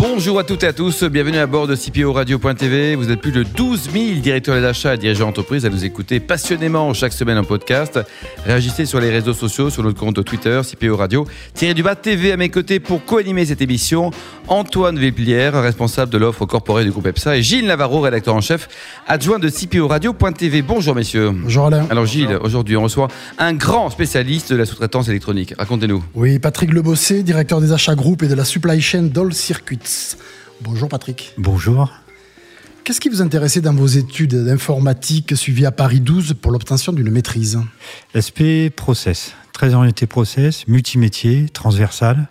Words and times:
Bonjour 0.00 0.38
à 0.38 0.44
toutes 0.44 0.64
et 0.64 0.66
à 0.66 0.72
tous, 0.72 1.04
bienvenue 1.04 1.36
à 1.36 1.46
bord 1.46 1.66
de 1.66 1.76
CPO 1.76 2.14
Radio.tv. 2.14 2.94
Vous 2.94 3.10
êtes 3.10 3.20
plus 3.20 3.32
de 3.32 3.42
12 3.42 3.90
000 3.92 4.20
directeurs 4.20 4.58
d'achat 4.58 4.94
et 4.94 4.96
dirigeants 4.96 5.26
d'entreprise 5.26 5.66
à 5.66 5.68
nous 5.68 5.84
écouter 5.84 6.20
passionnément 6.20 6.94
chaque 6.94 7.12
semaine 7.12 7.36
en 7.36 7.44
podcast. 7.44 8.00
Réagissez 8.46 8.86
sur 8.86 8.98
les 8.98 9.10
réseaux 9.10 9.34
sociaux, 9.34 9.68
sur 9.68 9.82
notre 9.82 10.00
compte 10.00 10.24
Twitter, 10.24 10.58
CPO 10.64 10.96
Radio. 10.96 11.26
Thierry 11.52 11.74
Dubas 11.74 11.96
TV 11.96 12.32
à 12.32 12.38
mes 12.38 12.48
côtés 12.48 12.80
pour 12.80 13.04
co-animer 13.04 13.44
cette 13.44 13.60
émission. 13.60 14.10
Antoine 14.48 14.98
Véplière, 14.98 15.60
responsable 15.60 16.10
de 16.10 16.16
l'offre 16.16 16.46
corporée 16.46 16.84
du 16.84 16.90
groupe 16.90 17.06
EPSA 17.06 17.36
et 17.36 17.42
Gilles 17.42 17.66
Navarro, 17.66 18.00
rédacteur 18.00 18.34
en 18.34 18.40
chef, 18.40 18.68
adjoint 19.06 19.38
de 19.38 19.50
CPO 19.50 19.86
Radio.tv. 19.86 20.62
Bonjour 20.62 20.94
messieurs. 20.94 21.30
Bonjour 21.30 21.66
Alain. 21.66 21.86
Alors 21.90 22.06
Gilles, 22.06 22.38
aujourd'hui 22.42 22.78
on 22.78 22.84
reçoit 22.84 23.08
un 23.38 23.52
grand 23.52 23.90
spécialiste 23.90 24.50
de 24.50 24.56
la 24.56 24.64
sous-traitance 24.64 25.10
électronique. 25.10 25.52
Racontez-nous. 25.58 26.02
Oui, 26.14 26.38
Patrick 26.38 26.72
Lebossé, 26.72 27.22
directeur 27.22 27.60
des 27.60 27.72
achats 27.72 27.94
groupe 27.94 28.22
et 28.22 28.28
de 28.28 28.34
la 28.34 28.46
supply 28.46 28.80
chain 28.80 29.02
d'All 29.02 29.34
Bonjour 30.60 30.88
Patrick. 30.88 31.32
Bonjour. 31.38 31.90
Qu'est-ce 32.84 33.00
qui 33.00 33.08
vous 33.08 33.22
intéressait 33.22 33.60
dans 33.60 33.74
vos 33.74 33.86
études 33.86 34.34
d'informatique 34.34 35.36
suivies 35.36 35.66
à 35.66 35.70
Paris 35.70 36.00
12 36.00 36.34
pour 36.40 36.50
l'obtention 36.50 36.92
d'une 36.92 37.10
maîtrise? 37.10 37.58
L'aspect 38.14 38.70
process, 38.70 39.34
très 39.52 39.74
orienté 39.74 40.06
process, 40.06 40.66
multimétier, 40.66 41.48
transversal. 41.50 42.28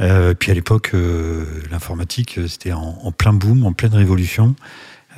Euh, 0.00 0.34
puis 0.34 0.50
à 0.50 0.54
l'époque, 0.54 0.90
euh, 0.94 1.44
l'informatique, 1.70 2.40
c'était 2.48 2.72
en, 2.72 3.12
plein 3.12 3.32
boom, 3.32 3.64
en 3.64 3.72
pleine 3.72 3.94
révolution. 3.94 4.56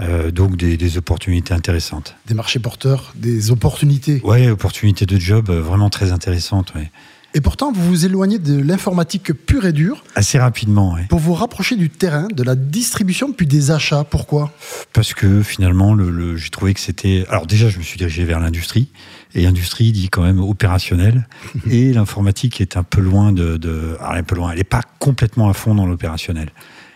Euh, 0.00 0.30
donc 0.30 0.56
des, 0.56 0.76
des, 0.76 0.98
opportunités 0.98 1.52
intéressantes. 1.52 2.14
Des 2.26 2.34
marchés 2.34 2.58
porteurs, 2.58 3.12
des 3.16 3.50
opportunités 3.50 4.20
Oui, 4.24 4.48
opportunités 4.48 5.04
de 5.04 5.18
job 5.18 5.50
vraiment 5.50 5.90
très 5.90 6.12
intéressantes. 6.12 6.72
Ouais. 6.74 6.90
Et 7.32 7.40
pourtant, 7.40 7.70
vous 7.70 7.82
vous 7.82 8.06
éloignez 8.06 8.38
de 8.38 8.60
l'informatique 8.60 9.32
pure 9.32 9.64
et 9.64 9.72
dure. 9.72 10.02
Assez 10.16 10.38
rapidement, 10.38 10.94
oui. 10.94 11.02
Pour 11.08 11.20
vous 11.20 11.34
rapprocher 11.34 11.76
du 11.76 11.88
terrain, 11.88 12.26
de 12.26 12.42
la 12.42 12.56
distribution, 12.56 13.32
puis 13.32 13.46
des 13.46 13.70
achats. 13.70 14.04
Pourquoi? 14.04 14.52
Parce 14.92 15.14
que 15.14 15.42
finalement, 15.42 15.94
le, 15.94 16.36
j'ai 16.36 16.50
trouvé 16.50 16.74
que 16.74 16.80
c'était. 16.80 17.24
Alors, 17.28 17.46
déjà, 17.46 17.68
je 17.68 17.78
me 17.78 17.84
suis 17.84 17.98
dirigé 17.98 18.24
vers 18.24 18.40
l'industrie. 18.40 18.88
Et 19.34 19.46
industrie 19.46 19.92
dit 19.92 20.08
quand 20.08 20.22
même 20.22 20.40
opérationnel. 20.40 21.28
et 21.70 21.92
l'informatique 21.92 22.60
est 22.60 22.76
un 22.76 22.82
peu 22.82 23.00
loin 23.00 23.32
de. 23.32 23.56
de 23.56 23.96
alors, 24.00 24.14
un 24.14 24.22
peu 24.24 24.34
loin. 24.34 24.50
Elle 24.50 24.58
n'est 24.58 24.64
pas 24.64 24.82
complètement 24.98 25.48
à 25.48 25.52
fond 25.52 25.76
dans 25.76 25.86
l'opérationnel. 25.86 26.50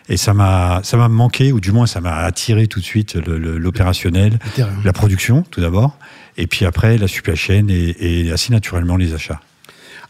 Et 0.08 0.16
ça 0.16 0.34
m'a, 0.34 0.80
ça 0.82 0.96
m'a 0.96 1.08
manqué, 1.08 1.52
ou 1.52 1.60
du 1.60 1.72
moins 1.72 1.86
ça 1.86 2.00
m'a 2.00 2.16
attiré 2.16 2.66
tout 2.66 2.78
de 2.80 2.84
suite 2.84 3.14
l'opérationnel, 3.14 4.38
la 4.84 4.92
production 4.92 5.44
tout 5.50 5.62
d'abord, 5.62 5.96
et 6.36 6.46
puis 6.46 6.66
après 6.66 6.98
la 6.98 7.08
supply 7.08 7.36
chain 7.36 7.68
et, 7.70 8.27
et 8.27 8.30
assez 8.30 8.52
naturellement 8.52 8.98
les 8.98 9.14
achats. 9.14 9.40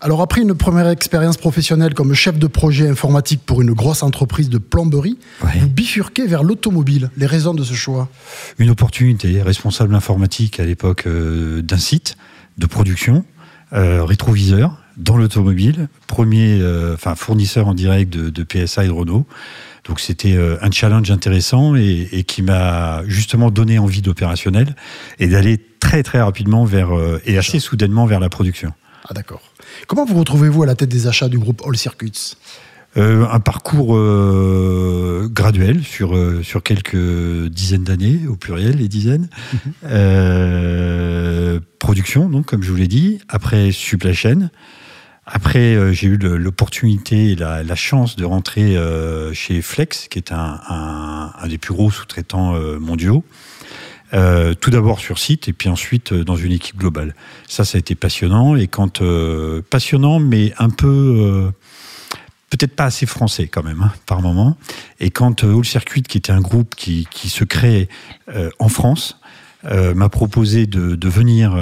Alors 0.05 0.21
après 0.21 0.43
une 0.43 0.53
première 0.53 0.87
expérience 0.91 1.39
professionnelle 1.39 1.95
comme 1.95 2.13
chef 2.13 2.39
de 2.39 2.47
projet 2.47 2.87
informatique 2.87 3.41
pour 3.47 3.63
une 3.63 3.73
grosse 3.73 4.03
entreprise 4.03 4.51
de 4.51 4.59
plomberie, 4.59 5.17
vous 5.41 5.69
bifurquez 5.71 6.27
vers 6.27 6.43
l'automobile. 6.43 7.11
Les 7.17 7.25
raisons 7.25 7.55
de 7.55 7.65
ce 7.65 7.73
choix 7.73 8.11
Une 8.59 8.69
opportunité, 8.69 9.41
responsable 9.41 9.95
informatique 9.95 10.61
à 10.61 10.67
l'époque 10.67 11.05
euh, 11.07 11.63
d'un 11.63 11.79
site 11.79 12.19
de 12.59 12.67
production, 12.67 13.25
euh, 13.73 14.05
rétroviseur 14.05 14.77
dans 14.99 15.17
l'automobile, 15.17 15.89
premier 16.07 16.61
euh, 16.61 16.99
fournisseur 16.99 17.67
en 17.67 17.73
direct 17.73 18.13
de, 18.13 18.43
PSA 18.43 18.85
et 18.85 18.89
de 18.89 18.93
Renault. 18.93 19.25
Donc 19.89 20.01
c'était 20.01 20.37
un 20.61 20.71
challenge 20.71 21.11
intéressant 21.11 21.77
et, 21.77 22.09
et 22.13 22.25
qui 22.25 22.43
m'a 22.43 23.03
justement 23.07 23.51
donné 23.51 23.79
envie 23.79 24.03
d'opérationnel 24.03 24.77
et 25.19 25.29
d'aller 25.29 25.59
très 25.81 26.03
très 26.03 26.21
rapidement 26.21 26.67
vers 26.67 26.91
et 27.25 27.39
assez 27.39 27.59
soudainement 27.59 28.05
vers 28.05 28.21
la 28.21 28.29
production. 28.29 28.75
Ah 29.09 29.15
d'accord. 29.15 29.43
Comment 29.87 30.05
vous 30.05 30.19
retrouvez-vous 30.19 30.63
à 30.63 30.67
la 30.67 30.75
tête 30.75 30.89
des 30.89 31.07
achats 31.07 31.29
du 31.29 31.39
groupe 31.39 31.63
All 31.67 31.77
Circuits? 31.77 32.37
Euh, 32.97 33.27
un 33.29 33.41
parcours 33.41 33.97
euh, 33.97 35.29
graduel 35.29 35.83
sur, 35.83 36.15
euh, 36.15 36.45
sur 36.45 36.63
quelques 36.63 36.97
dizaines 37.49 37.83
d'années, 37.83 38.21
au 38.29 38.37
pluriel, 38.37 38.77
les 38.77 38.89
dizaines. 38.89 39.29
Mhm. 39.83 41.61
production, 41.81 42.29
donc, 42.31 42.47
comme 42.47 42.63
je 42.63 42.71
vous 42.71 42.77
l'ai 42.77 42.89
dit. 42.89 43.19
Après, 43.29 43.73
supply 43.73 44.15
chain. 44.15 44.51
Après, 45.27 45.93
j'ai 45.93 46.09
eu 46.09 46.17
l'opportunité 46.19 47.33
et 47.33 47.37
la, 47.37 47.75
chance 47.75 48.17
de 48.17 48.25
rentrer 48.25 48.77
chez 49.33 49.61
Flex, 49.63 50.09
qui 50.09 50.19
est 50.19 50.33
un, 50.33 50.61
un 50.69 51.49
des 51.49 51.59
plus 51.59 51.75
gros 51.75 51.91
sous-traitants 51.91 52.59
mondiaux. 52.79 53.25
Euh, 54.13 54.55
tout 54.55 54.71
d'abord 54.71 55.01
sur 55.01 55.19
site 55.19 55.49
et 55.49 55.53
puis 55.53 55.69
ensuite 55.69 56.13
euh, 56.13 56.25
dans 56.25 56.37
une 56.37 56.53
équipe 56.53 56.77
globale. 56.77 57.15
Ça, 57.49 57.65
ça 57.65 57.77
a 57.77 57.79
été 57.79 57.95
passionnant 57.95 58.55
et 58.55 58.69
quand 58.69 59.01
euh, 59.01 59.63
passionnant, 59.71 60.21
mais 60.21 60.53
un 60.59 60.69
peu 60.69 61.51
peut-être 62.51 62.77
pas 62.77 62.85
assez 62.85 63.07
français 63.07 63.49
quand 63.49 63.63
même 63.63 63.81
hein, 63.83 63.93
par 64.07 64.21
moment. 64.21 64.57
Et 65.01 65.11
quand 65.11 65.43
All 65.43 65.65
Circuit, 65.65 66.03
qui 66.03 66.19
était 66.19 66.33
un 66.33 66.41
groupe 66.41 66.75
qui, 66.77 67.09
se 67.13 67.45
créait 67.45 67.89
en 68.59 68.69
France, 68.69 69.19
m'a 69.95 70.09
proposé 70.09 70.67
de, 70.67 70.95
de 70.95 71.09
venir 71.09 71.57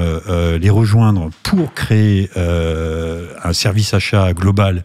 les 0.60 0.70
rejoindre 0.70 1.30
pour 1.42 1.74
créer 1.74 2.30
un 2.36 3.52
service 3.52 3.94
achat 3.94 4.32
global 4.32 4.84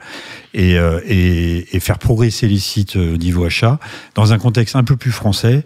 et, 0.54 0.76
et, 0.76 1.76
et, 1.76 1.80
faire 1.80 2.00
progresser 2.00 2.48
les 2.48 2.60
sites 2.60 2.96
au 2.96 3.18
niveau 3.18 3.46
achat 3.46 3.80
dans 4.16 4.34
un 4.34 4.38
contexte 4.38 4.76
un 4.76 4.84
peu 4.84 4.96
plus 4.96 5.12
français. 5.12 5.66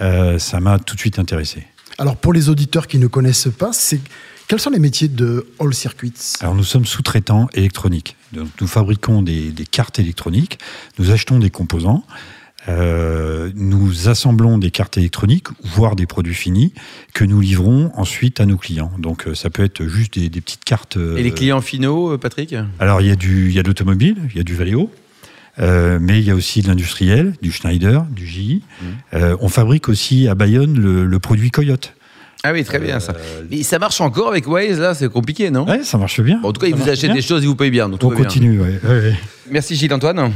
Euh, 0.00 0.38
ça 0.38 0.60
m'a 0.60 0.78
tout 0.78 0.94
de 0.94 1.00
suite 1.00 1.18
intéressé. 1.18 1.66
Alors 1.98 2.16
pour 2.16 2.32
les 2.32 2.48
auditeurs 2.48 2.86
qui 2.86 2.98
ne 2.98 3.06
connaissent 3.06 3.48
pas, 3.56 3.72
c'est 3.72 4.00
quels 4.48 4.60
sont 4.60 4.70
les 4.70 4.78
métiers 4.78 5.08
de 5.08 5.46
All 5.60 5.72
Circuits? 5.72 6.14
Alors 6.40 6.54
nous 6.54 6.64
sommes 6.64 6.84
sous-traitants 6.84 7.48
électroniques. 7.54 8.16
nous 8.32 8.66
fabriquons 8.66 9.22
des, 9.22 9.52
cartes 9.70 9.98
électroniques, 9.98 10.58
nous 10.98 11.10
achetons 11.10 11.38
des 11.38 11.50
composants, 11.50 12.04
euh, 12.68 13.50
nous 13.54 14.08
assemblons 14.08 14.58
des 14.58 14.70
cartes 14.70 14.96
électroniques, 14.96 15.48
voire 15.62 15.96
des 15.96 16.06
produits 16.06 16.34
finis, 16.34 16.72
que 17.14 17.24
nous 17.24 17.40
livrons 17.40 17.90
ensuite 17.96 18.40
à 18.40 18.46
nos 18.46 18.56
clients. 18.56 18.92
Donc 18.98 19.26
euh, 19.26 19.34
ça 19.34 19.50
peut 19.50 19.64
être 19.64 19.86
juste 19.86 20.18
des, 20.18 20.40
petites 20.40 20.64
cartes. 20.64 20.96
Et 20.96 21.22
les 21.22 21.32
clients 21.32 21.60
finaux, 21.60 22.16
Patrick? 22.18 22.54
Alors 22.78 23.00
il 23.00 23.08
y 23.08 23.10
a 23.10 23.16
du, 23.16 23.48
il 23.48 23.54
y 23.54 23.58
a 23.58 23.62
de 23.62 23.68
l'automobile, 23.68 24.16
il 24.30 24.36
y 24.36 24.40
a 24.40 24.44
du 24.44 24.54
Valeo. 24.54 24.90
Euh, 25.58 25.98
mais 26.00 26.18
il 26.18 26.24
y 26.24 26.30
a 26.30 26.34
aussi 26.34 26.62
de 26.62 26.68
l'industriel, 26.68 27.34
du 27.42 27.52
Schneider, 27.52 28.04
du 28.10 28.26
GE. 28.26 28.38
Mmh. 28.38 28.84
Euh, 29.14 29.36
on 29.40 29.48
fabrique 29.48 29.88
aussi 29.88 30.26
à 30.28 30.34
Bayonne 30.34 30.78
le, 30.78 31.18
produit 31.18 31.50
Coyote. 31.50 31.94
Ah 32.44 32.52
oui, 32.52 32.64
très 32.64 32.80
bien 32.80 32.98
ça. 32.98 33.12
Mais 33.50 33.62
ça 33.62 33.78
marche 33.78 34.00
encore 34.00 34.28
avec 34.28 34.48
Waze, 34.48 34.80
là, 34.80 34.94
c'est 34.94 35.08
compliqué, 35.08 35.50
non? 35.50 35.64
Oui, 35.68 35.84
ça 35.84 35.98
marche 35.98 36.20
bien. 36.20 36.40
en 36.42 36.52
tout 36.52 36.60
cas, 36.60 36.66
il 36.66 36.74
vous 36.74 36.88
achète 36.88 37.12
des 37.12 37.22
choses, 37.22 37.42
il 37.42 37.46
vous 37.46 37.54
paye 37.54 37.70
bien. 37.70 37.88
Donc 37.88 38.02
on 38.02 38.10
continue, 38.10 38.60
oui. 38.60 39.12
Merci 39.50 39.76
Gilles-Antoine. 39.76 40.32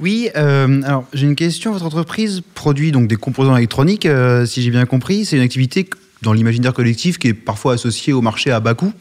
Oui, 0.00 0.30
euh, 0.36 0.82
alors 0.82 1.04
j'ai 1.12 1.26
une 1.26 1.36
question. 1.36 1.72
Votre 1.72 1.86
entreprise 1.86 2.42
produit 2.54 2.92
donc 2.92 3.08
des 3.08 3.16
composants 3.16 3.56
électroniques, 3.56 4.08
si 4.46 4.62
j'ai 4.62 4.70
bien 4.70 4.86
compris. 4.86 5.24
C'est 5.24 5.36
une 5.36 5.42
activité 5.42 5.88
dans 6.22 6.32
l'imaginaire 6.32 6.72
collectif 6.72 7.18
qui 7.18 7.28
est 7.28 7.34
parfois 7.34 7.74
associée 7.74 8.12
au 8.12 8.20
marché 8.20 8.50
à 8.50 8.60
bas 8.60 8.74
coût. 8.74 8.92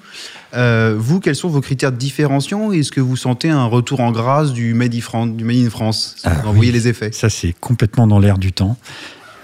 Euh, 0.54 0.96
vous, 0.98 1.20
quels 1.20 1.36
sont 1.36 1.48
vos 1.48 1.62
critères 1.62 1.92
de 1.92 1.98
différenciation 1.98 2.74
Est-ce 2.74 2.92
que 2.92 3.00
vous 3.00 3.16
sentez 3.16 3.50
un 3.50 3.66
retour 3.66 4.02
en 4.02 4.12
grâce 4.12 4.52
du 4.52 4.74
Made 4.74 4.94
in 4.94 5.02
France, 5.02 5.30
du 5.30 5.44
Made 5.44 5.66
in 5.66 5.70
France? 5.70 6.18
Ah, 6.24 6.42
Vous 6.44 6.54
voyez 6.54 6.72
les 6.72 6.88
effets 6.88 7.12
Ça, 7.12 7.30
c'est 7.30 7.56
complètement 7.60 8.08
dans 8.08 8.20
l'air 8.20 8.38
du 8.38 8.52
temps. 8.52 8.78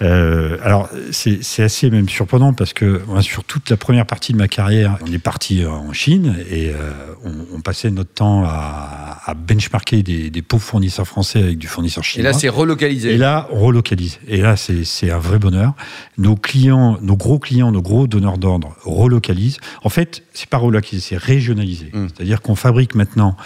Euh, 0.02 0.58
alors, 0.62 0.88
c'est 1.10 1.62
assez 1.62 1.90
même 1.90 2.08
surprenant 2.08 2.52
parce 2.52 2.72
que 2.72 3.02
sur 3.20 3.44
toute 3.44 3.70
la 3.70 3.76
première 3.76 4.06
partie 4.06 4.32
de 4.32 4.38
ma 4.38 4.48
carrière, 4.48 4.98
on 5.06 5.12
est 5.12 5.18
parti 5.18 5.64
en 5.66 5.92
Chine 5.92 6.36
et 6.50 6.70
euh, 6.70 6.92
on, 7.24 7.56
on, 7.56 7.60
passait 7.60 7.90
notre 7.90 8.12
temps 8.12 8.44
à, 8.44 9.20
à 9.24 9.34
benchmarker 9.34 10.02
des, 10.02 10.30
des, 10.30 10.42
pauvres 10.42 10.62
fournisseurs 10.62 11.06
français 11.06 11.42
avec 11.42 11.58
du 11.58 11.66
fournisseur 11.66 12.04
chinois. 12.04 12.30
Et 12.30 12.32
là, 12.32 12.38
c'est 12.38 12.48
relocalisé. 12.48 13.14
Et 13.14 13.16
là, 13.16 13.48
on 13.50 13.58
relocalise. 13.58 14.18
Et 14.28 14.38
là, 14.38 14.56
c'est 14.56 15.10
un 15.10 15.18
vrai 15.18 15.38
bonheur. 15.38 15.74
Nos 16.16 16.36
clients, 16.36 16.98
nos 17.02 17.16
gros 17.16 17.38
clients, 17.38 17.72
nos 17.72 17.82
gros 17.82 18.06
donneurs 18.06 18.38
d'ordre 18.38 18.76
relocalisent. 18.84 19.58
En 19.82 19.88
fait, 19.88 20.22
c'est 20.32 20.48
pas 20.48 20.58
relocaliser, 20.58 21.08
c'est 21.10 21.18
régionaliser. 21.18 21.90
Hum. 21.92 22.08
C'est-à-dire 22.08 22.40
qu'on 22.40 22.54
fabrique 22.54 22.94
maintenant 22.94 23.36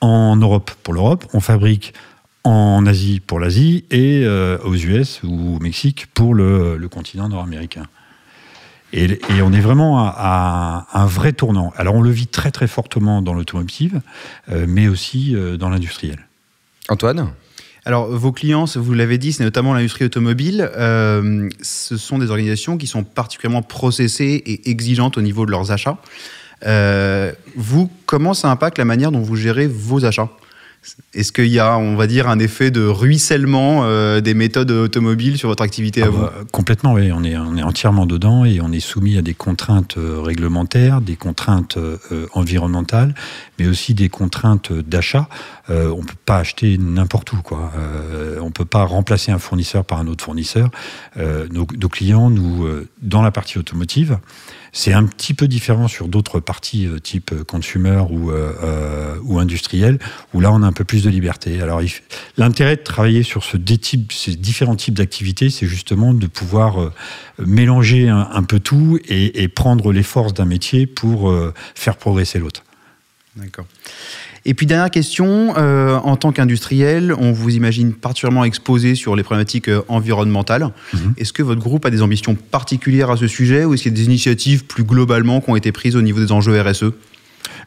en 0.00 0.36
Europe 0.36 0.70
pour 0.82 0.92
l'Europe, 0.92 1.24
on 1.32 1.40
fabrique 1.40 1.94
en 2.44 2.84
Asie 2.86 3.20
pour 3.26 3.40
l'Asie 3.40 3.84
et 3.90 4.22
euh, 4.24 4.58
aux 4.64 4.74
US 4.74 5.22
ou 5.24 5.56
au 5.56 5.58
Mexique 5.60 6.06
pour 6.12 6.34
le, 6.34 6.78
continent 6.90 7.28
nord-américain. 7.28 7.84
Et, 8.92 9.18
on 9.42 9.52
est 9.52 9.60
vraiment 9.60 10.06
à, 10.06 10.86
un 10.92 11.06
vrai 11.06 11.32
tournant. 11.32 11.72
Alors 11.76 11.96
on 11.96 12.02
le 12.02 12.10
vit 12.10 12.28
très 12.28 12.52
très 12.52 12.68
fortement 12.68 13.22
dans 13.22 13.34
l'automotive, 13.34 14.00
euh, 14.50 14.66
mais 14.68 14.86
aussi 14.86 15.34
euh, 15.34 15.56
dans 15.56 15.68
l'industriel. 15.68 16.18
Antoine? 16.88 17.30
Alors, 17.86 18.08
vos 18.08 18.32
clients, 18.32 18.64
vous 18.76 18.94
l'avez 18.94 19.18
dit, 19.18 19.34
c'est 19.34 19.44
notamment 19.44 19.74
l'industrie 19.74 20.06
automobile. 20.06 20.70
ce 20.72 21.96
sont 21.98 22.16
des 22.16 22.30
organisations 22.30 22.78
qui 22.78 22.86
sont 22.86 23.04
particulièrement 23.04 23.60
processées 23.60 24.42
et 24.46 24.70
exigeantes 24.70 25.18
au 25.18 25.20
niveau 25.20 25.44
de 25.44 25.50
leurs 25.50 25.70
achats. 25.70 25.98
vous, 27.56 27.90
comment 28.06 28.32
ça 28.32 28.50
impacte 28.50 28.78
la 28.78 28.86
manière 28.86 29.12
dont 29.12 29.20
vous 29.20 29.36
gérez 29.36 29.66
vos 29.66 30.06
achats? 30.06 30.30
Est-ce 31.14 31.32
qu'il 31.32 31.46
y 31.46 31.58
a, 31.58 31.78
on 31.78 31.96
va 31.96 32.06
dire, 32.06 32.28
un 32.28 32.38
effet 32.38 32.70
de 32.70 32.84
ruissellement 32.84 33.84
euh, 33.84 34.20
des 34.20 34.34
méthodes 34.34 34.70
automobiles 34.70 35.38
sur 35.38 35.48
votre 35.48 35.62
activité 35.62 36.02
à 36.02 36.06
Ah 36.06 36.10
vous 36.10 36.20
bah, 36.20 36.32
Complètement, 36.52 36.92
oui. 36.94 37.10
On 37.12 37.24
est, 37.24 37.36
on 37.36 37.56
est 37.56 37.62
entièrement 37.62 38.06
dedans 38.06 38.44
et 38.44 38.60
on 38.60 38.72
est 38.72 38.80
soumis 38.80 39.16
à 39.16 39.22
des 39.22 39.34
contraintes 39.34 39.96
euh, 39.96 40.20
réglementaires, 40.20 41.00
des 41.00 41.16
contraintes 41.16 41.76
euh, 41.76 42.26
environnementales, 42.32 43.14
mais 43.58 43.66
aussi 43.66 43.94
des 43.94 44.08
contraintes 44.08 44.72
d'achat. 44.72 45.28
Euh, 45.70 45.88
on 45.88 46.02
peut 46.02 46.14
pas 46.26 46.38
acheter 46.38 46.76
n'importe 46.78 47.32
où, 47.32 47.42
quoi. 47.42 47.72
On 48.40 48.50
peut 48.50 48.64
pas 48.64 48.84
remplacer 48.84 49.32
un 49.32 49.38
fournisseur 49.38 49.84
par 49.84 49.98
un 49.98 50.06
autre 50.06 50.24
fournisseur. 50.24 50.70
Nos, 51.16 51.66
nos 51.80 51.88
clients, 51.88 52.30
nous, 52.30 52.68
dans 53.00 53.22
la 53.22 53.30
partie 53.30 53.58
automotive, 53.58 54.18
c'est 54.74 54.92
un 54.92 55.06
petit 55.06 55.32
peu 55.34 55.48
différent 55.48 55.88
sur 55.88 56.08
d'autres 56.08 56.40
parties 56.40 56.86
euh, 56.86 56.98
type 56.98 57.32
euh, 57.32 57.44
consumer 57.44 58.04
ou, 58.10 58.30
euh, 58.30 58.52
euh, 58.62 59.18
ou 59.22 59.38
industriel, 59.38 59.98
où 60.34 60.40
là 60.40 60.52
on 60.52 60.62
a 60.62 60.66
un 60.66 60.72
peu 60.72 60.84
plus 60.84 61.04
de 61.04 61.10
liberté. 61.10 61.62
Alors 61.62 61.80
l'intérêt 62.36 62.76
de 62.76 62.82
travailler 62.82 63.22
sur 63.22 63.44
ces 63.44 63.56
différents 64.36 64.76
types 64.76 64.94
d'activités, 64.94 65.48
c'est 65.48 65.66
justement 65.66 66.12
de 66.12 66.26
pouvoir 66.26 66.92
mélanger 67.38 68.08
un, 68.08 68.42
peu 68.42 68.58
tout 68.58 68.98
et, 69.08 69.42
et 69.42 69.48
prendre 69.48 69.92
les 69.92 70.02
forces 70.02 70.34
d'un 70.34 70.44
métier 70.44 70.86
pour 70.86 71.32
faire 71.74 71.96
progresser 71.96 72.40
l'autre. 72.40 72.64
D'accord. 73.36 73.66
Et 74.46 74.54
puis 74.54 74.66
dernière 74.66 74.90
question, 74.90 75.54
euh, 75.56 75.96
en 75.96 76.16
tant 76.16 76.30
qu'industriel, 76.30 77.14
on 77.18 77.32
vous 77.32 77.50
imagine 77.50 77.94
particulièrement 77.94 78.44
exposé 78.44 78.94
sur 78.94 79.16
les 79.16 79.22
problématiques 79.22 79.68
euh, 79.68 79.82
environnementales. 79.88 80.70
Mhm. 80.92 81.14
Est-ce 81.16 81.32
que 81.32 81.42
votre 81.42 81.60
groupe 81.60 81.86
a 81.86 81.90
des 81.90 82.02
ambitions 82.02 82.34
particulières 82.34 83.10
à 83.10 83.16
ce 83.16 83.26
sujet 83.26 83.64
ou 83.64 83.72
est-ce 83.72 83.84
qu'il 83.84 83.92
y 83.92 83.94
a 83.94 83.98
des 83.98 84.04
initiatives 84.04 84.64
plus 84.64 84.84
globalement 84.84 85.40
qui 85.40 85.50
ont 85.50 85.56
été 85.56 85.72
prises 85.72 85.96
au 85.96 86.02
niveau 86.02 86.20
des 86.20 86.32
enjeux 86.32 86.60
RSE 86.60 86.92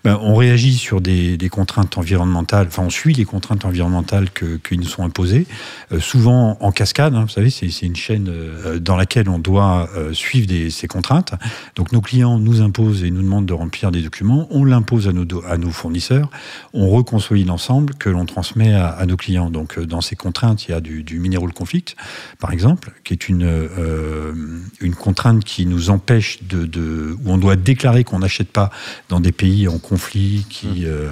Ben, 0.03 0.17
on 0.21 0.35
réagit 0.35 0.73
sur 0.73 1.01
des, 1.01 1.38
contraintes 1.51 1.97
environnementales, 1.97 2.67
enfin 2.67 2.83
on 2.83 2.89
suit 2.89 3.13
les 3.13 3.25
contraintes 3.25 3.65
environnementales 3.65 4.29
qui 4.31 4.77
nous 4.77 4.85
sont 4.85 5.03
imposées, 5.03 5.47
euh, 5.91 5.99
souvent 5.99 6.57
en 6.59 6.71
cascade, 6.71 7.15
hein, 7.15 7.21
vous 7.21 7.29
savez, 7.29 7.49
c'est 7.49 7.67
une 7.81 7.95
chaîne 7.95 8.27
euh, 8.29 8.79
dans 8.79 8.95
laquelle 8.95 9.29
on 9.29 9.39
doit 9.39 9.89
euh, 9.95 10.13
suivre 10.13 10.47
ces 10.69 10.88
contraintes. 10.88 11.33
Donc 11.75 11.91
nos 11.91 12.01
clients 12.01 12.38
nous 12.38 12.61
imposent 12.61 13.03
et 13.03 13.11
nous 13.11 13.21
demandent 13.21 13.45
de 13.45 13.53
remplir 13.53 13.91
des 13.91 14.01
documents, 14.01 14.47
on 14.51 14.65
l'impose 14.65 15.07
à 15.07 15.57
nos, 15.57 15.71
fournisseurs, 15.71 16.29
on 16.73 16.89
reconsolide 16.89 17.47
l'ensemble 17.47 17.94
que 17.95 18.09
l'on 18.09 18.25
transmet 18.25 18.73
à, 18.73 19.05
nos 19.05 19.17
clients. 19.17 19.49
Donc 19.49 19.79
dans 19.79 20.01
ces 20.01 20.15
contraintes, 20.15 20.67
il 20.67 20.71
y 20.71 20.73
a 20.73 20.81
du, 20.81 21.03
du 21.03 21.19
mineral 21.19 21.53
conflict, 21.53 21.95
par 22.39 22.51
exemple, 22.51 22.91
qui 23.03 23.13
est 23.13 23.29
une, 23.29 23.69
une 24.81 24.95
contrainte 24.95 25.44
qui 25.44 25.65
nous 25.65 25.89
empêche 25.89 26.44
de, 26.44 26.65
de 26.65 27.17
où 27.23 27.31
on 27.31 27.38
doit 27.38 27.55
déclarer 27.55 28.03
qu'on 28.03 28.19
n'achète 28.19 28.49
pas 28.49 28.69
dans 29.09 29.19
des 29.19 29.31
pays 29.31 29.67
en 29.67 29.79
conflit 29.87 30.45
qui 30.49 30.85
euh, 30.85 31.07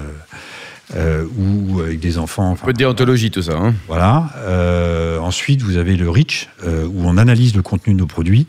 euh, 0.94 1.24
ou 1.36 1.80
avec 1.80 1.98
des 1.98 2.18
enfants. 2.18 2.48
Un 2.48 2.52
enfin, 2.52 2.66
peu 2.66 2.72
de 2.72 2.78
déontologie, 2.78 3.30
tout 3.30 3.42
ça. 3.42 3.54
hein. 3.54 3.74
voilà. 3.88 4.30
Euh, 4.36 5.18
ensuite, 5.18 5.62
vous 5.62 5.76
avez 5.78 5.96
le 5.96 6.08
REACH, 6.08 6.48
où 6.64 7.08
on 7.08 7.16
analyse 7.16 7.54
le 7.56 7.62
contenu 7.62 7.94
de 7.94 7.98
nos 7.98 8.06
produits 8.06 8.46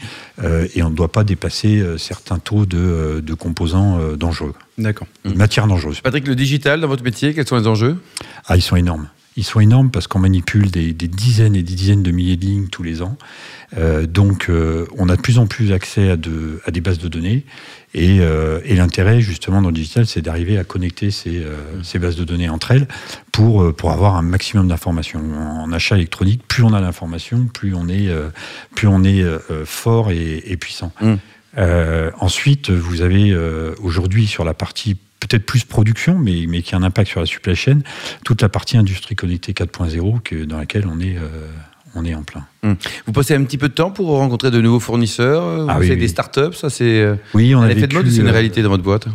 et 0.76 0.84
on 0.84 0.90
ne 0.90 0.96
doit 0.96 1.12
pas 1.12 1.24
dépasser 1.24 1.84
certains 1.98 2.38
taux 2.40 2.66
de, 2.66 3.24
de 3.26 3.34
composants 3.34 4.00
dangereux, 4.16 4.54
D'accord. 4.78 5.08
matières 5.24 5.68
dangereuses. 5.68 6.02
Patrick, 6.02 6.28
le 6.28 6.36
digital 6.36 6.82
dans 6.82 6.88
votre 6.88 7.04
métier, 7.04 7.34
quels 7.34 7.48
sont 7.48 7.58
les 7.58 7.68
enjeux? 7.68 7.98
Ah, 8.48 8.56
ils 8.56 8.62
sont 8.62 8.76
énormes. 8.76 9.08
Ils 9.38 9.44
sont 9.44 9.60
énormes 9.60 9.92
parce 9.92 10.08
qu'on 10.08 10.20
manipule 10.20 10.72
des, 10.72 10.94
dizaines 10.94 11.56
et 11.56 11.62
des 11.62 11.76
dizaines 11.76 12.02
de 12.02 12.10
milliers 12.10 12.38
de 12.38 12.46
lignes 12.46 12.68
tous 12.68 12.82
les 12.82 13.04
ans. 13.04 13.18
Euh, 13.78 14.08
donc, 14.08 14.48
euh, 14.50 14.88
on 14.98 15.10
a 15.10 15.16
de 15.16 15.22
plus 15.22 15.38
en 15.38 15.46
plus 15.46 15.74
accès 15.74 16.10
à, 16.10 16.18
de, 16.18 16.60
à 16.66 16.72
des 16.72 16.82
bases 16.82 16.98
de 16.98 17.08
données. 17.08 17.46
Et, 17.94 18.18
euh, 18.20 18.60
et 18.66 18.76
l'intérêt, 18.76 19.22
justement, 19.22 19.62
dans 19.62 19.70
le 19.70 19.76
digital, 19.76 20.08
c'est 20.08 20.24
d'arriver 20.24 20.58
à 20.58 20.64
connecter 20.64 21.12
ces, 21.12 21.46
bases 22.00 22.16
de 22.16 22.24
données 22.24 22.50
entre 22.50 22.72
elles 22.72 22.88
pour, 23.32 23.64
avoir 23.92 24.16
un 24.16 24.24
maximum 24.24 24.68
d'informations. 24.68 25.22
En 25.22 25.72
achat 25.72 25.96
électronique, 25.96 26.42
plus 26.48 26.64
on 26.64 26.74
a 26.74 26.82
d'informations, 26.82 27.46
plus 27.46 27.76
on 27.76 27.88
est, 27.88 28.10
fort 29.66 30.10
et, 30.10 30.58
puissant. 30.60 30.92
Mm. 31.00 31.16
Euh, 31.58 32.12
ensuite, 32.20 32.70
vous 32.70 33.02
avez 33.02 33.32
euh, 33.32 33.74
aujourd'hui 33.82 34.28
sur 34.28 34.44
la 34.44 34.54
partie 34.54 34.96
peut-être 35.20 35.46
plus 35.46 35.64
production, 35.66 36.18
mais, 36.18 36.46
mais 36.48 36.62
qui 36.62 36.76
a 36.76 36.78
un 36.78 36.84
impact 36.84 37.10
sur 37.10 37.20
la 37.20 37.26
supply 37.26 37.56
chain, 37.56 37.80
toute 38.24 38.42
la 38.42 38.50
partie 38.50 38.78
industrie 38.78 39.16
connectée 39.16 39.54
4.0 39.54 40.22
que- 40.22 40.46
dans 40.46 40.58
laquelle 40.58 40.86
on 40.88 41.00
est, 41.00 41.18
euh, 41.18 41.48
on 41.96 42.06
est 42.06 42.14
en 42.14 42.22
plein. 42.24 42.46
Vous 43.06 43.14
passez 43.14 43.34
un 43.34 43.44
petit 43.44 43.58
peu 43.58 43.70
de 43.70 43.74
temps 43.74 43.90
pour 43.92 44.10
rencontrer 44.10 44.52
de 44.52 44.62
nouveaux 44.62 44.80
fournisseurs 44.80 45.64
Vous 45.64 45.68
Ah 45.70 45.78
oui, 45.80 45.88
faites 45.88 45.96
oui. 45.96 46.02
des 46.02 46.08
startups 46.10 46.54
Ça, 46.54 46.70
c'est 46.70 47.08
Oui, 47.34 47.56
on 47.56 47.62
a 47.62 47.72
effet 47.72 47.88
de 47.88 47.94
mode 47.96 48.04
vécu, 48.06 48.16
c'est 48.18 48.22
une 48.22 48.30
réalité 48.30 48.62
dans 48.62 48.70
votre 48.70 48.84
boîte? 48.84 49.08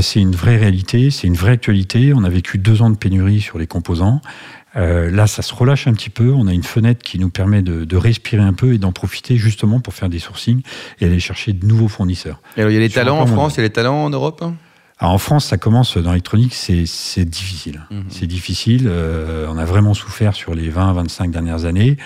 C'est 0.00 0.20
une 0.20 0.36
vraie 0.36 0.56
réalité, 0.56 1.10
c'est 1.10 1.26
une 1.26 1.34
vraie 1.34 1.52
actualité. 1.52 2.12
On 2.14 2.24
a 2.24 2.28
vécu 2.28 2.58
deux 2.58 2.82
ans 2.82 2.90
de 2.90 2.96
pénurie 2.96 3.40
sur 3.40 3.58
les 3.58 3.66
composants. 3.66 4.20
Euh, 4.76 5.10
là, 5.10 5.26
ça 5.26 5.42
se 5.42 5.52
relâche 5.52 5.88
un 5.88 5.92
petit 5.92 6.10
peu. 6.10 6.30
On 6.32 6.46
a 6.46 6.52
une 6.52 6.62
fenêtre 6.62 7.02
qui 7.02 7.18
nous 7.18 7.30
permet 7.30 7.62
de, 7.62 7.84
de 7.84 7.96
respirer 7.96 8.42
un 8.42 8.52
peu 8.52 8.74
et 8.74 8.78
d'en 8.78 8.92
profiter 8.92 9.36
justement 9.36 9.80
pour 9.80 9.94
faire 9.94 10.08
des 10.08 10.20
sourcings 10.20 10.62
et 11.00 11.06
aller 11.06 11.18
chercher 11.18 11.52
de 11.52 11.66
nouveaux 11.66 11.88
fournisseurs. 11.88 12.40
Et 12.56 12.60
alors, 12.60 12.70
il 12.70 12.74
y 12.74 12.78
a 12.78 12.80
les 12.80 12.88
talents 12.88 13.20
en 13.20 13.26
France, 13.26 13.54
il 13.54 13.58
y 13.58 13.60
a 13.60 13.64
les 13.64 13.70
talents 13.70 14.04
en 14.04 14.10
Europe? 14.10 14.44
Alors, 15.02 15.14
en 15.14 15.18
France, 15.18 15.46
ça 15.46 15.56
commence 15.56 15.96
dans 15.96 16.10
l'électronique, 16.10 16.54
c'est 16.54 17.24
difficile. 17.24 17.80
Mhm. 17.90 18.04
C'est 18.10 18.26
difficile. 18.26 18.86
euh, 18.86 19.46
on 19.48 19.56
a 19.56 19.64
vraiment 19.64 19.94
souffert 19.94 20.34
sur 20.34 20.54
les 20.54 20.70
20-25 20.70 21.30
dernières 21.30 21.64
années. 21.64 21.96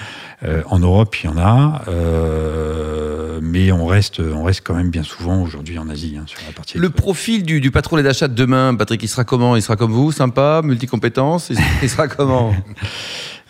Euh, 0.45 0.63
en 0.67 0.79
Europe, 0.79 1.17
il 1.23 1.27
y 1.27 1.29
en 1.29 1.37
a, 1.37 1.83
euh, 1.89 3.41
mais 3.43 3.73
on 3.73 3.87
reste, 3.87 4.21
on 4.21 4.45
reste 4.45 4.61
quand 4.65 4.75
même 4.75 4.91
bien 4.91 5.03
souvent 5.03 5.43
aujourd'hui 5.43 5.77
en 5.79 5.89
Asie 5.89 6.17
hein, 6.19 6.25
sur 6.27 6.39
la 6.47 6.53
partie. 6.53 6.79
Le 6.79 6.91
profil 6.91 7.43
du, 7.43 7.61
du 7.61 7.73
patron 7.73 7.97
des 7.97 8.07
achats 8.07 8.29
de 8.29 8.35
demain, 8.35 8.75
Patrick, 8.77 9.03
il 9.03 9.09
sera 9.09 9.25
comment? 9.25 9.57
Il 9.57 9.63
sera 9.63 9.75
comme 9.75 9.93
vous, 9.93 10.13
sympa, 10.13 10.61
multicompétence? 10.63 11.51
Il 11.51 11.59
il 11.83 11.91
sera 11.91 12.07
comment? 12.07 12.55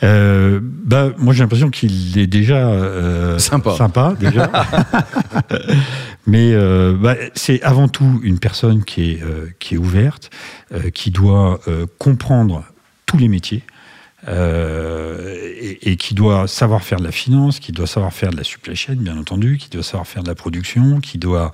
Euh, 0.02 0.58
bah, 0.62 1.10
moi, 1.18 1.32
j'ai 1.32 1.42
l'impression 1.44 1.70
qu'il 1.70 2.18
est 2.18 2.26
déjà 2.26 2.68
euh, 2.68 3.38
Sympa. 3.38 4.14
déjà. 4.18 4.50
Mais 6.26 6.52
euh, 6.54 6.96
bah, 6.98 7.16
c'est 7.34 7.62
avant 7.62 7.88
tout 7.88 8.20
une 8.22 8.38
personne 8.38 8.84
qui 8.84 9.12
est, 9.12 9.22
euh, 9.22 9.48
qui 9.58 9.74
est 9.74 9.78
ouverte, 9.78 10.30
euh, 10.72 10.90
qui 10.90 11.10
doit 11.10 11.60
comprendre 11.98 12.64
tous 13.06 13.18
les 13.18 13.28
métiers. 13.28 13.62
Euh, 14.28 15.52
et, 15.60 15.92
et 15.92 15.96
qui 15.96 16.14
doit 16.14 16.48
savoir 16.48 16.82
faire 16.82 16.98
de 16.98 17.04
la 17.04 17.12
finance, 17.12 17.60
qui 17.60 17.72
doit 17.72 17.86
savoir 17.86 18.12
faire 18.12 18.30
de 18.30 18.36
la 18.36 18.44
supply 18.44 18.76
chain, 18.76 18.94
bien 18.96 19.16
entendu, 19.16 19.58
qui 19.58 19.68
doit 19.68 19.82
savoir 19.82 20.06
faire 20.06 20.22
de 20.22 20.28
la 20.28 20.34
production, 20.34 21.00
qui 21.00 21.18
doit 21.18 21.52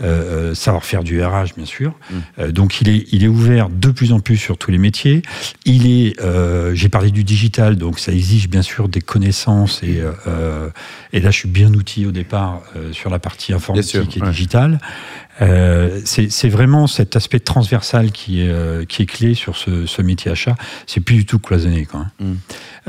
euh, 0.00 0.50
euh, 0.50 0.54
savoir 0.54 0.84
faire 0.84 1.04
du 1.04 1.22
RH, 1.22 1.54
bien 1.56 1.66
sûr. 1.66 1.94
Euh, 2.38 2.52
donc 2.52 2.80
il 2.80 2.88
est, 2.88 3.06
il 3.12 3.24
est 3.24 3.28
ouvert 3.28 3.68
de 3.68 3.90
plus 3.90 4.12
en 4.12 4.20
plus 4.20 4.36
sur 4.36 4.58
tous 4.58 4.70
les 4.70 4.78
métiers. 4.78 5.22
Il 5.64 5.86
est, 5.86 6.16
j'ai 6.74 6.88
parlé 6.88 7.10
du 7.10 7.24
digital, 7.24 7.76
donc 7.76 7.98
ça 7.98 8.12
exige 8.12 8.48
bien 8.48 8.62
sûr 8.62 8.88
des 8.88 9.00
connaissances 9.00 9.82
et, 9.82 10.02
et 11.12 11.20
là 11.20 11.30
je 11.30 11.36
suis 11.36 11.48
bien 11.48 11.72
outillé 11.74 12.06
au 12.06 12.12
départ 12.12 12.62
sur 12.92 13.10
la 13.10 13.18
partie 13.18 13.52
informatique 13.52 13.90
sûr, 13.90 14.06
et 14.16 14.20
ouais. 14.20 14.30
digitale. 14.30 14.78
Euh, 15.40 16.00
c'est 16.04 16.48
vraiment 16.48 16.86
cet 16.86 17.16
aspect 17.16 17.40
transversal 17.40 18.12
qui 18.12 18.42
est, 18.42 18.48
euh, 18.48 18.84
qui 18.84 19.02
est 19.02 19.06
clé 19.06 19.34
sur 19.34 19.56
ce, 19.56 19.86
ce 19.86 20.02
métier 20.02 20.30
achat. 20.30 20.54
C'est 20.86 21.00
plus 21.00 21.16
du 21.16 21.26
tout 21.26 21.38
cloisonné. 21.38 21.86
Mm. 22.20 22.32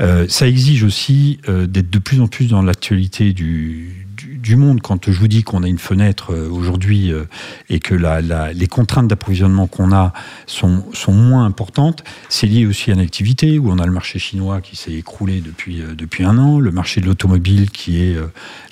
Euh, 0.00 0.26
ça 0.28 0.48
exige 0.48 0.82
aussi 0.82 1.40
euh, 1.48 1.66
d'être 1.66 1.90
de 1.90 1.98
plus 1.98 2.20
en 2.20 2.26
plus 2.26 2.48
dans 2.48 2.62
l'actualité 2.62 3.32
du, 3.32 4.06
du, 4.24 4.56
monde. 4.56 4.80
Quand 4.80 5.10
je 5.10 5.18
vous 5.18 5.28
dis 5.28 5.42
qu'on 5.42 5.62
a 5.62 5.68
une 5.68 5.78
fenêtre 5.78 6.32
euh, 6.32 6.48
aujourd'hui 6.48 7.12
euh, 7.12 7.24
et 7.68 7.80
que 7.80 7.94
les 7.94 8.66
contraintes 8.66 9.08
d'approvisionnement 9.08 9.66
qu'on 9.66 9.92
a 9.92 10.12
sont, 10.46 10.82
moins 11.08 11.44
importantes, 11.44 12.04
c'est 12.28 12.46
lié 12.46 12.66
aussi 12.66 12.90
à 12.90 12.94
l'activité 12.94 13.58
où 13.58 13.70
on 13.70 13.78
a 13.78 13.86
le 13.86 13.92
marché 13.92 14.18
chinois 14.18 14.60
qui 14.60 14.76
s'est 14.76 14.92
écroulé 14.92 15.40
depuis, 15.40 15.80
euh, 15.82 15.94
depuis 15.94 16.24
un 16.24 16.38
an, 16.38 16.60
le 16.60 16.70
marché 16.70 17.00
de 17.00 17.06
l'automobile 17.06 17.70
qui 17.70 18.02
est 18.02 18.16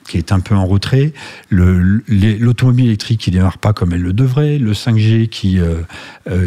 qui 0.08 0.18
est 0.18 0.32
un 0.32 0.40
peu 0.40 0.56
en 0.56 0.66
retrait, 0.66 1.12
l'automobile 1.50 2.86
électrique 2.86 3.20
qui 3.20 3.30
démarre 3.30 3.58
pas 3.58 3.72
comme 3.72 3.92
elle 3.92 4.02
le 4.02 4.12
devrait, 4.12 4.58
le 4.58 4.72
5G 4.72 5.28
qui, 5.28 5.60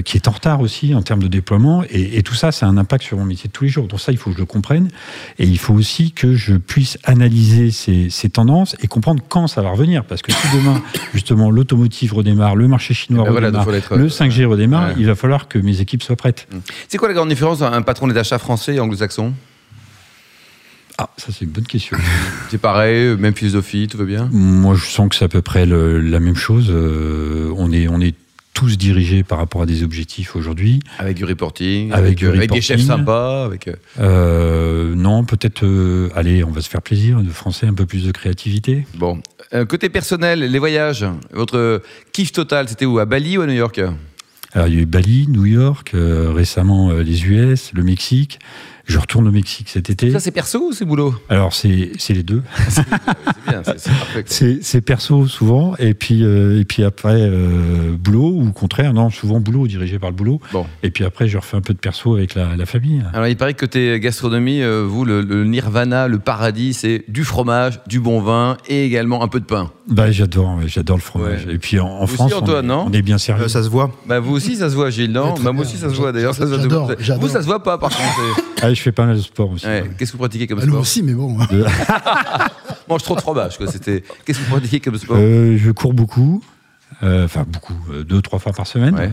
qui 0.04 0.18
est 0.18 0.28
en 0.28 0.32
retard 0.32 0.60
aussi 0.60 0.94
en 0.94 1.02
termes 1.02 1.24
de 1.24 1.30
déploiement, 1.30 1.84
et, 1.90 2.18
et 2.18 2.22
tout 2.24 2.34
ça, 2.34 2.52
ça 2.52 2.66
a 2.66 2.70
un 2.70 2.78
impact 2.78 3.06
sur 3.06 3.18
mon 3.18 3.24
métier 3.24 3.48
de 3.48 3.54
tous 3.54 3.64
les 3.64 3.70
jours. 3.70 3.88
Donc 3.88 4.02
ça, 4.02 4.12
il 4.12 4.18
faut 4.18 4.30
que 4.30 4.36
je 4.36 4.42
le 4.42 4.46
comprenne, 4.46 4.90
et 5.40 5.46
il 5.46 5.58
faut 5.58 5.74
aussi 5.74 6.12
que 6.12 6.36
je 6.36 6.56
puisse 6.56 6.98
analyser 7.06 7.72
ces, 7.72 8.10
ces 8.10 8.30
tendances 8.30 8.76
et 8.82 8.88
comprendre 8.96 9.22
quand 9.30 9.46
ça 9.48 9.62
va 9.62 9.70
revenir, 9.72 10.04
parce 10.06 10.22
que 10.22 10.32
si 10.32 10.58
demain, 10.58 10.82
justement, 11.14 11.52
l'automotive 11.52 12.14
redémarre, 12.14 12.56
le 12.56 12.68
marché 12.68 12.94
chinois 12.94 13.26
Eh 13.28 13.30
ben 13.30 13.36
redémarre, 13.36 13.70
le 13.70 14.06
euh, 14.06 14.08
5G 14.10 14.46
redémarre, 14.46 14.88
ouais. 14.90 14.96
il 14.98 15.06
va 15.06 15.16
falloir 15.16 15.48
que 15.48 15.60
mes 15.60 15.82
équipes 15.82 16.02
soient 16.02 16.16
prêtes. 16.16 16.48
C'est 16.88 16.98
quoi 16.98 17.08
la 17.08 17.14
grande 17.14 17.30
différence 17.30 17.60
d'un 17.60 17.72
un 17.74 17.82
patron 17.84 18.08
des 18.08 18.18
achats 18.18 18.40
français 18.40 18.76
et 18.76 18.80
anglo-saxon? 18.80 19.34
Ah, 20.98 21.10
ça 21.18 21.28
c'est 21.32 21.44
une 21.44 21.52
bonne 21.52 21.68
question. 21.68 21.98
C'est 22.50 22.58
pareil, 22.58 23.18
même 23.18 23.36
philosophie, 23.36 23.88
tout 23.88 23.98
va 23.98 24.06
bien? 24.06 24.30
Moi, 24.32 24.76
je 24.76 24.86
sens 24.86 25.10
que 25.10 25.16
c'est 25.16 25.26
à 25.26 25.28
peu 25.28 25.42
près 25.42 25.66
le- 25.66 26.00
la 26.00 26.22
même 26.22 26.36
chose. 26.38 26.68
Euh, 26.70 27.52
on, 27.58 27.70
est, 27.74 27.90
on 27.90 28.00
est 28.00 28.16
tous 28.56 28.78
dirigés 28.78 29.24
par 29.24 29.38
rapport 29.38 29.62
à 29.62 29.66
des 29.68 29.84
objectifs 29.84 30.36
aujourd'hui. 30.36 30.80
Avec 30.98 31.18
du 31.18 31.26
reporting, 31.26 31.92
Avec 31.92 32.16
du 32.18 32.26
euh, 32.26 32.30
avec 32.30 32.40
des 32.50 32.56
reporting. 32.56 32.62
chefs 32.64 32.82
sympas, 32.88 33.46
avec... 33.46 33.68
euh, 33.68 33.74
Euh, 34.00 34.96
non, 34.96 35.24
peut-être, 35.26 35.64
euh, 35.66 36.10
allez, 36.16 36.44
on 36.44 36.52
va 36.52 36.62
se 36.62 36.70
faire 36.70 36.82
plaisir, 36.82 37.22
de 37.22 37.30
français, 37.30 37.68
un 37.68 37.74
peu 37.74 37.86
plus 37.86 38.06
de 38.06 38.12
créativité. 38.12 38.88
Bon. 38.96 39.22
Euh, 39.54 39.66
côté 39.66 39.90
personnel, 39.90 40.40
les 40.40 40.60
voyages, 40.60 41.06
votre 41.34 41.82
kiff 42.14 42.32
total, 42.32 42.68
c'était 42.70 42.86
où? 42.86 42.98
À 42.98 43.06
Bali 43.06 43.38
ou 43.38 43.42
à 43.42 43.46
New 43.46 43.54
York? 43.54 43.80
Alors, 44.54 44.68
il 44.70 44.74
y 44.74 44.78
a 44.78 44.82
eu 44.82 44.86
Bali, 44.86 45.28
New 45.28 45.46
York, 45.46 45.92
récemment 45.94 46.92
les 46.94 47.26
US, 47.26 47.72
le 47.74 47.84
Mexique. 47.84 48.40
Je 48.86 49.00
retourne 49.00 49.28
au 49.28 49.32
Mexique 49.32 49.70
cet 49.70 49.90
été. 49.90 50.12
Ça, 50.12 50.20
c'est 50.20 50.32
perso 50.32 50.68
ou 50.70 50.72
c'est 50.74 50.86
boulot? 50.86 51.16
Alors, 51.30 51.54
c'est 51.54 51.92
c'est 51.98 52.14
les 52.14 52.24
deux. 52.24 52.44
C'est 52.70 52.84
bien, 53.52 53.62
c'est 53.78 53.92
parfait. 54.24 54.82
perso 54.82 55.28
souvent, 55.28 55.76
et 55.78 55.94
puis, 55.94 56.24
euh, 56.24 56.60
et 56.60 56.66
puis 56.66 56.84
après, 56.84 57.16
euh, 57.20 57.96
boulot, 57.98 58.30
ou 58.36 58.48
au 58.48 58.52
contraire, 58.52 58.94
non, 58.94 59.10
souvent 59.10 59.40
boulot, 59.40 59.68
dirigé 59.68 60.00
par 60.00 60.10
le 60.10 60.16
boulot. 60.16 60.40
Bon. 60.52 60.66
Et 60.84 60.90
puis 60.92 61.04
après, 61.04 61.28
je 61.28 61.38
refais 61.38 61.58
un 61.58 61.62
peu 61.62 61.74
de 61.74 61.80
perso 61.80 62.16
avec 62.16 62.36
la, 62.36 62.56
la 62.56 62.66
famille. 62.66 63.04
Alors, 63.14 63.28
il 63.28 63.38
paraît 63.38 63.54
que 63.54 63.62
côté 63.62 64.00
gastronomie, 64.00 64.62
euh, 64.62 64.84
vous, 64.88 65.06
le, 65.06 65.22
le 65.22 65.44
nirvana, 65.46 66.08
le 66.08 66.20
paradis, 66.20 66.74
c'est 66.74 67.04
du 67.08 67.24
fromage, 67.24 67.80
du 67.88 68.00
bon 68.00 68.20
vin 68.22 68.58
et 68.68 68.86
également 68.86 69.24
un 69.24 69.28
peu 69.28 69.40
de 69.40 69.46
pain. 69.46 69.72
Bah, 69.88 70.12
j'adore, 70.12 70.60
j'adore 70.66 70.98
le 70.98 71.02
fromage. 71.02 71.46
Ouais. 71.46 71.56
Et 71.56 71.58
puis 71.60 71.80
en, 71.80 71.88
en 71.88 72.08
France, 72.08 72.32
aussi, 72.32 72.42
Antoine, 72.42 72.70
on, 72.72 72.74
est, 72.74 72.78
non 72.78 72.86
on 72.90 72.94
est 72.94 73.02
bien 73.04 73.18
servi. 73.18 73.44
Euh, 73.44 73.48
ça 73.48 73.64
se 73.64 73.70
voit. 73.70 73.92
Bah, 74.08 74.20
vous 74.20 74.34
aussi, 74.34 74.56
ça 74.56 74.70
se 74.70 74.76
voit, 74.76 74.90
Gilles, 74.90 75.12
non 75.12 75.34
bah, 75.36 75.52
Moi 75.52 75.54
bien. 75.54 75.62
aussi, 75.62 75.78
ça 75.78 75.90
se 75.90 75.96
voit 75.96 76.12
d'ailleurs. 76.12 76.34
ça 76.36 76.46
se 76.48 76.54
voit. 76.68 76.96
J'adore, 77.00 77.22
Vous, 77.22 77.28
ça 77.30 77.42
se 77.42 77.46
voit 77.46 77.62
pas, 77.64 77.78
par 77.78 77.90
contre. 77.92 78.42
Je 78.76 78.82
fais 78.82 78.92
pas 78.92 79.06
mal 79.06 79.16
de 79.18 79.22
sport 79.22 79.50
aussi. 79.52 79.66
Ouais. 79.66 79.84
Qu'est-ce 79.98 80.12
que 80.12 80.18
vous 80.18 80.24
pratiquez 80.24 80.46
comme 80.48 80.60
Ah, 80.62 80.66
nous 80.66 80.72
sport 80.72 80.82
aussi, 80.82 81.02
mais 81.04 81.14
bon. 81.14 81.38
Mange 82.90 83.04
trop 83.04 83.16
de 83.16 83.22
fromage, 83.22 83.58
quoi. 83.58 83.68
C'était. 83.68 84.04
Qu'est-ce 84.26 84.40
que 84.40 84.44
vous 84.46 84.52
pratiquez 84.52 84.80
comme 84.80 84.98
sport 84.98 85.18
Euh, 85.20 85.58
je 85.58 85.72
cours 85.72 85.94
beaucoup, 85.94 86.44
Euh, 87.04 87.26
enfin 87.26 87.46
beaucoup, 87.48 87.74
euh, 87.92 88.04
deux, 88.04 88.22
trois 88.22 88.40
fois 88.40 88.52
par 88.54 88.68
semaine. 88.68 88.96
Ouais. 88.96 89.12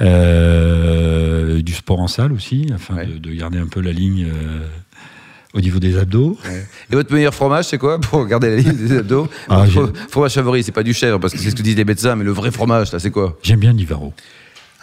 Euh, 0.00 1.60
du 1.62 1.72
sport 1.74 2.00
en 2.00 2.08
salle 2.08 2.32
aussi, 2.32 2.66
afin 2.74 2.94
Ouais. 2.96 3.06
de, 3.06 3.18
de 3.18 3.32
garder 3.32 3.58
un 3.58 3.66
peu 3.66 3.80
la 3.80 3.92
ligne 3.92 4.26
euh, 4.32 4.66
au 5.54 5.60
niveau 5.60 5.78
des 5.78 5.98
abdos. 5.98 6.38
Et 6.90 6.94
votre 6.94 7.12
meilleur 7.12 7.34
fromage, 7.34 7.66
c'est 7.66 7.78
quoi 7.78 8.00
pour 8.00 8.26
garder 8.26 8.50
la 8.50 8.56
ligne 8.56 8.72
des 8.76 8.96
abdos 8.96 9.28
Ah, 9.48 9.64
fromage 10.10 10.32
favori, 10.34 10.62
c'est 10.62 10.72
pas 10.72 10.82
du 10.82 10.94
chèvre, 10.94 11.18
parce 11.20 11.32
que 11.34 11.38
c'est 11.38 11.50
ce 11.50 11.54
que 11.56 11.62
disent 11.62 11.76
les 11.76 11.84
médecins, 11.84 12.16
mais 12.16 12.24
le 12.24 12.32
vrai 12.32 12.50
fromage, 12.50 12.92
là, 12.92 12.98
c'est 12.98 13.10
quoi 13.10 13.38
J'aime 13.42 13.60
bien 13.60 13.72
l'Ivaro. 13.72 14.12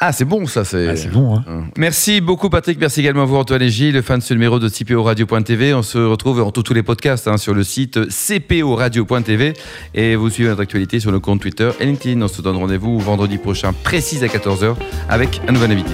Ah, 0.01 0.13
c'est 0.13 0.24
bon, 0.25 0.46
ça, 0.48 0.63
c'est. 0.63 0.88
Ah, 0.88 0.96
c'est 0.96 1.12
bon, 1.12 1.36
hein 1.36 1.44
Hum. 1.48 1.70
Merci 1.77 2.22
beaucoup 2.22 2.50
Patrick, 2.50 2.79
merci 2.79 3.01
également 3.01 3.24
à 3.24 3.25
vous 3.25 3.36
Antoine 3.36 3.62
et 3.62 3.70
Gilles, 3.70 4.01
fan 4.01 4.20
de 4.20 4.24
ce 4.24 4.34
numéro 4.34 4.58
de 4.60 4.70
CPO 4.70 5.03
Radio.tv. 5.03 5.74
On 5.74 5.82
se 5.84 5.98
retrouve 5.98 6.41
en 6.41 6.51
tous 6.51 6.63
tous 6.63 6.74
les 6.74 6.84
podcasts 6.84 7.27
hein, 7.27 7.38
sur 7.38 7.53
le 7.53 7.63
site 7.63 8.00
CPO 8.08 8.75
Radio.tv 8.75 9.53
et 9.94 10.15
vous 10.15 10.29
suivez 10.29 10.50
notre 10.50 10.62
actualité 10.62 11.00
sur 11.00 11.12
nos 11.12 11.20
comptes 11.20 11.41
Twitter 11.41 11.70
et 11.79 11.86
LinkedIn. 11.86 12.22
On 12.22 12.27
se 12.27 12.41
donne 12.41 12.56
rendez-vous 12.58 12.98
vendredi 13.00 13.38
prochain, 13.38 13.74
précis 13.84 14.24
à 14.24 14.27
14h, 14.27 14.75
avec 15.10 15.41
un 15.48 15.51
nouvel 15.51 15.72
invité. 15.72 15.94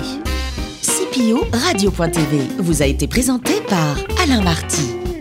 CPO 0.83 1.47
Radio.tv 1.51 2.39
vous 2.59 2.81
a 2.83 2.85
été 2.85 3.07
présenté 3.07 3.53
par 3.69 3.95
Alain 4.21 4.41
Marty. 4.41 5.14